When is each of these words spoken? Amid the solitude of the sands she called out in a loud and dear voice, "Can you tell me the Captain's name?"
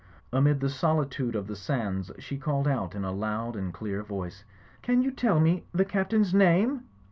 Amid 0.33 0.61
the 0.61 0.69
solitude 0.71 1.35
of 1.35 1.45
the 1.45 1.55
sands 1.55 2.09
she 2.17 2.39
called 2.39 2.67
out 2.67 2.95
in 2.95 3.03
a 3.05 3.11
loud 3.11 3.55
and 3.55 3.71
dear 3.71 4.01
voice, 4.01 4.43
"Can 4.81 5.03
you 5.03 5.11
tell 5.11 5.39
me 5.39 5.63
the 5.73 5.85
Captain's 5.85 6.33
name?" 6.33 6.81